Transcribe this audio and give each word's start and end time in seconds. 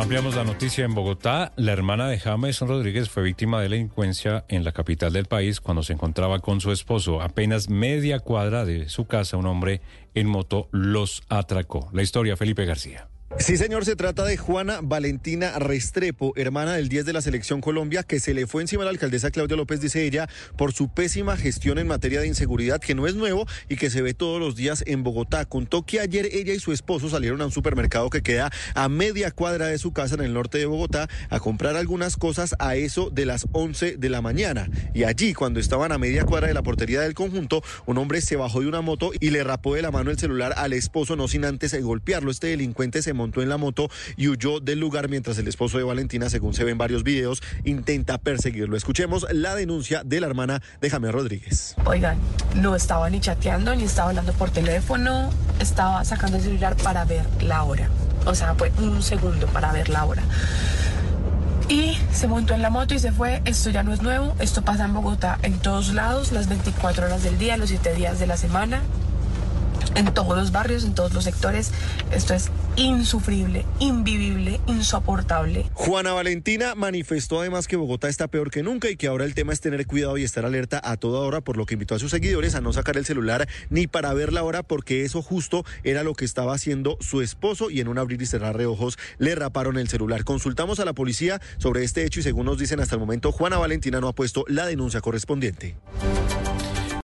Ampliamos 0.00 0.34
la 0.34 0.44
noticia 0.44 0.86
en 0.86 0.94
Bogotá. 0.94 1.52
La 1.56 1.72
hermana 1.72 2.08
de 2.08 2.18
James 2.18 2.58
Rodríguez 2.60 3.10
fue 3.10 3.22
víctima 3.22 3.58
de 3.58 3.68
delincuencia 3.68 4.46
en 4.48 4.64
la 4.64 4.72
capital 4.72 5.12
del 5.12 5.26
país 5.26 5.60
cuando 5.60 5.82
se 5.82 5.92
encontraba 5.92 6.38
con 6.38 6.62
su 6.62 6.72
esposo. 6.72 7.20
Apenas 7.20 7.68
media 7.68 8.18
cuadra 8.18 8.64
de 8.64 8.88
su 8.88 9.04
casa, 9.04 9.36
un 9.36 9.44
hombre 9.44 9.82
en 10.14 10.26
moto 10.26 10.68
los 10.72 11.22
atracó. 11.28 11.90
La 11.92 12.00
historia, 12.00 12.38
Felipe 12.38 12.64
García. 12.64 13.09
Sí, 13.38 13.56
señor, 13.56 13.84
se 13.84 13.94
trata 13.94 14.24
de 14.24 14.36
Juana 14.36 14.80
Valentina 14.82 15.56
Restrepo, 15.56 16.32
hermana 16.34 16.74
del 16.74 16.88
10 16.88 17.06
de 17.06 17.12
la 17.12 17.22
Selección 17.22 17.60
Colombia, 17.60 18.02
que 18.02 18.18
se 18.18 18.34
le 18.34 18.48
fue 18.48 18.60
encima 18.60 18.82
a 18.82 18.86
la 18.86 18.90
alcaldesa 18.90 19.30
Claudia 19.30 19.56
López, 19.56 19.80
dice 19.80 20.04
ella, 20.04 20.28
por 20.58 20.72
su 20.72 20.88
pésima 20.88 21.36
gestión 21.36 21.78
en 21.78 21.86
materia 21.86 22.20
de 22.20 22.26
inseguridad, 22.26 22.80
que 22.80 22.96
no 22.96 23.06
es 23.06 23.14
nuevo 23.14 23.46
y 23.68 23.76
que 23.76 23.88
se 23.88 24.02
ve 24.02 24.14
todos 24.14 24.40
los 24.40 24.56
días 24.56 24.82
en 24.86 25.04
Bogotá. 25.04 25.44
Contó 25.44 25.86
que 25.86 26.00
ayer 26.00 26.28
ella 26.32 26.52
y 26.54 26.58
su 26.58 26.72
esposo 26.72 27.08
salieron 27.08 27.40
a 27.40 27.46
un 27.46 27.52
supermercado 27.52 28.10
que 28.10 28.20
queda 28.20 28.50
a 28.74 28.88
media 28.88 29.30
cuadra 29.30 29.66
de 29.66 29.78
su 29.78 29.92
casa 29.92 30.16
en 30.16 30.22
el 30.22 30.34
norte 30.34 30.58
de 30.58 30.66
Bogotá 30.66 31.08
a 31.30 31.38
comprar 31.38 31.76
algunas 31.76 32.16
cosas 32.16 32.56
a 32.58 32.74
eso 32.74 33.10
de 33.10 33.26
las 33.26 33.46
11 33.52 33.96
de 33.96 34.10
la 34.10 34.22
mañana. 34.22 34.68
Y 34.92 35.04
allí, 35.04 35.34
cuando 35.34 35.60
estaban 35.60 35.92
a 35.92 35.98
media 35.98 36.24
cuadra 36.24 36.48
de 36.48 36.54
la 36.54 36.64
portería 36.64 37.00
del 37.00 37.14
conjunto, 37.14 37.62
un 37.86 37.96
hombre 37.96 38.22
se 38.22 38.34
bajó 38.34 38.60
de 38.60 38.66
una 38.66 38.80
moto 38.80 39.12
y 39.20 39.30
le 39.30 39.44
rapó 39.44 39.76
de 39.76 39.82
la 39.82 39.92
mano 39.92 40.10
el 40.10 40.18
celular 40.18 40.52
al 40.56 40.72
esposo, 40.72 41.14
no 41.14 41.28
sin 41.28 41.44
antes 41.44 41.80
golpearlo. 41.80 42.32
Este 42.32 42.48
delincuente 42.48 43.02
se 43.02 43.19
montó 43.20 43.42
en 43.42 43.48
la 43.48 43.58
moto 43.58 43.90
y 44.16 44.28
huyó 44.28 44.60
del 44.60 44.80
lugar 44.80 45.08
mientras 45.08 45.38
el 45.38 45.46
esposo 45.46 45.78
de 45.78 45.84
Valentina, 45.84 46.30
según 46.30 46.54
se 46.54 46.64
ve 46.64 46.70
en 46.70 46.78
varios 46.78 47.04
videos, 47.04 47.42
intenta 47.64 48.18
perseguirlo. 48.18 48.76
Escuchemos 48.76 49.26
la 49.30 49.54
denuncia 49.54 50.02
de 50.04 50.20
la 50.20 50.26
hermana 50.26 50.62
de 50.80 50.90
Jaime 50.90 51.12
Rodríguez. 51.12 51.76
Oigan, 51.84 52.18
no 52.56 52.74
estaba 52.74 53.10
ni 53.10 53.20
chateando, 53.20 53.74
ni 53.74 53.84
estaba 53.84 54.08
hablando 54.08 54.32
por 54.32 54.50
teléfono, 54.50 55.30
estaba 55.60 56.04
sacando 56.04 56.38
el 56.38 56.42
celular 56.42 56.76
para 56.76 57.04
ver 57.04 57.26
la 57.42 57.62
hora. 57.64 57.88
O 58.24 58.34
sea, 58.34 58.54
fue 58.54 58.72
un 58.78 59.02
segundo 59.02 59.46
para 59.48 59.72
ver 59.72 59.88
la 59.88 60.04
hora. 60.04 60.22
Y 61.68 61.96
se 62.12 62.26
montó 62.26 62.54
en 62.54 62.62
la 62.62 62.70
moto 62.70 62.94
y 62.94 62.98
se 62.98 63.12
fue. 63.12 63.42
Esto 63.44 63.70
ya 63.70 63.82
no 63.82 63.92
es 63.92 64.02
nuevo. 64.02 64.34
Esto 64.40 64.62
pasa 64.62 64.86
en 64.86 64.94
Bogotá 64.94 65.38
en 65.42 65.58
todos 65.58 65.92
lados, 65.92 66.32
las 66.32 66.48
24 66.48 67.06
horas 67.06 67.22
del 67.22 67.38
día, 67.38 67.56
los 67.56 67.68
7 67.68 67.94
días 67.94 68.18
de 68.18 68.26
la 68.26 68.36
semana 68.36 68.82
en 69.94 70.12
todos 70.12 70.36
los 70.36 70.52
barrios, 70.52 70.84
en 70.84 70.94
todos 70.94 71.12
los 71.12 71.24
sectores. 71.24 71.70
Esto 72.12 72.34
es 72.34 72.50
insufrible, 72.76 73.66
invivible, 73.78 74.60
insoportable. 74.66 75.66
Juana 75.74 76.12
Valentina 76.12 76.74
manifestó 76.74 77.40
además 77.40 77.66
que 77.66 77.76
Bogotá 77.76 78.08
está 78.08 78.28
peor 78.28 78.50
que 78.50 78.62
nunca 78.62 78.88
y 78.90 78.96
que 78.96 79.06
ahora 79.06 79.24
el 79.24 79.34
tema 79.34 79.52
es 79.52 79.60
tener 79.60 79.86
cuidado 79.86 80.16
y 80.18 80.24
estar 80.24 80.44
alerta 80.44 80.80
a 80.82 80.96
toda 80.96 81.20
hora, 81.20 81.40
por 81.40 81.56
lo 81.56 81.66
que 81.66 81.74
invitó 81.74 81.94
a 81.94 81.98
sus 81.98 82.10
seguidores 82.10 82.54
a 82.54 82.60
no 82.60 82.72
sacar 82.72 82.96
el 82.96 83.04
celular 83.04 83.48
ni 83.68 83.86
para 83.86 84.14
ver 84.14 84.32
la 84.32 84.42
hora, 84.42 84.62
porque 84.62 85.04
eso 85.04 85.22
justo 85.22 85.64
era 85.84 86.02
lo 86.02 86.14
que 86.14 86.24
estaba 86.24 86.54
haciendo 86.54 86.96
su 87.00 87.20
esposo 87.20 87.70
y 87.70 87.80
en 87.80 87.88
un 87.88 87.98
abrir 87.98 88.20
y 88.22 88.26
cerrar 88.26 88.56
de 88.56 88.66
ojos 88.66 88.98
le 89.18 89.34
raparon 89.34 89.78
el 89.78 89.88
celular. 89.88 90.24
Consultamos 90.24 90.80
a 90.80 90.84
la 90.84 90.92
policía 90.92 91.40
sobre 91.58 91.84
este 91.84 92.04
hecho 92.04 92.20
y 92.20 92.22
según 92.22 92.46
nos 92.46 92.58
dicen 92.58 92.80
hasta 92.80 92.94
el 92.94 93.00
momento, 93.00 93.32
Juana 93.32 93.58
Valentina 93.58 94.00
no 94.00 94.08
ha 94.08 94.14
puesto 94.14 94.44
la 94.48 94.66
denuncia 94.66 95.00
correspondiente. 95.00 95.76